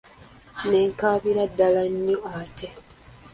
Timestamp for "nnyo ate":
1.91-2.67